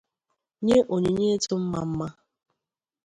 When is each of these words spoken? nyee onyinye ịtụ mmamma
nyee 0.63 0.85
onyinye 0.93 1.27
ịtụ 1.37 1.55
mmamma 1.61 2.07